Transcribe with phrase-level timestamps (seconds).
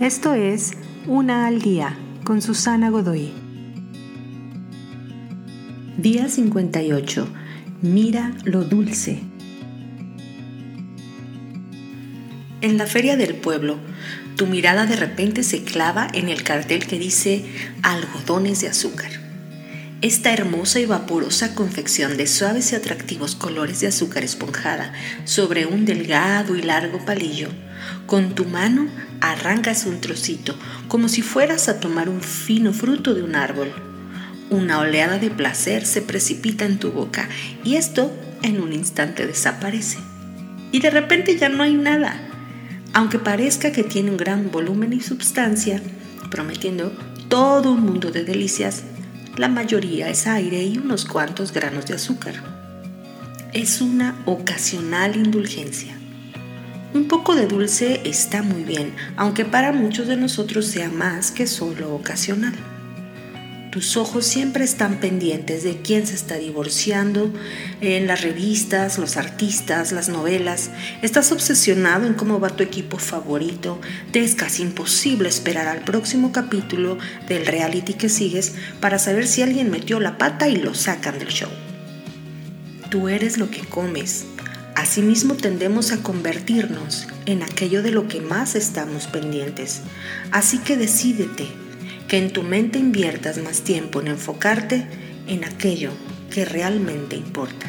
[0.00, 0.72] Esto es
[1.06, 3.32] Una al Día con Susana Godoy.
[5.96, 7.26] Día 58.
[7.80, 9.22] Mira lo dulce.
[12.60, 13.78] En la feria del pueblo,
[14.36, 17.46] tu mirada de repente se clava en el cartel que dice
[17.82, 19.25] algodones de azúcar.
[20.02, 24.92] Esta hermosa y vaporosa confección de suaves y atractivos colores de azúcar esponjada
[25.24, 27.48] sobre un delgado y largo palillo,
[28.04, 28.88] con tu mano
[29.22, 30.54] arrancas un trocito
[30.88, 33.72] como si fueras a tomar un fino fruto de un árbol.
[34.50, 37.30] Una oleada de placer se precipita en tu boca
[37.64, 39.96] y esto en un instante desaparece.
[40.72, 42.20] Y de repente ya no hay nada,
[42.92, 45.80] aunque parezca que tiene un gran volumen y substancia,
[46.30, 46.92] prometiendo
[47.28, 48.84] todo un mundo de delicias
[49.36, 52.34] la mayoría es aire y unos cuantos granos de azúcar.
[53.52, 55.96] Es una ocasional indulgencia.
[56.94, 61.46] Un poco de dulce está muy bien, aunque para muchos de nosotros sea más que
[61.46, 62.54] solo ocasional.
[63.76, 67.30] Tus ojos siempre están pendientes de quién se está divorciando
[67.82, 70.70] en las revistas, los artistas, las novelas.
[71.02, 73.78] Estás obsesionado en cómo va tu equipo favorito.
[74.12, 76.96] Te es casi imposible esperar al próximo capítulo
[77.28, 81.28] del reality que sigues para saber si alguien metió la pata y lo sacan del
[81.28, 81.50] show.
[82.88, 84.24] Tú eres lo que comes.
[84.74, 89.82] Asimismo tendemos a convertirnos en aquello de lo que más estamos pendientes.
[90.30, 91.65] Así que decídete
[92.08, 94.86] que en tu mente inviertas más tiempo en enfocarte
[95.26, 95.90] en aquello
[96.30, 97.66] que realmente importa.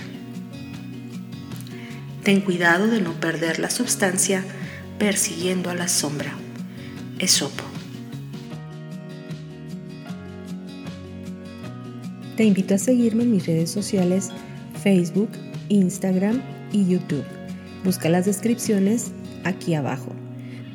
[2.23, 4.43] Ten cuidado de no perder la sustancia
[4.99, 6.33] persiguiendo a la sombra.
[7.19, 7.63] Esopo.
[12.35, 14.29] Te invito a seguirme en mis redes sociales
[14.83, 15.29] Facebook,
[15.69, 16.41] Instagram
[16.71, 17.25] y YouTube.
[17.83, 19.11] Busca las descripciones
[19.43, 20.13] aquí abajo.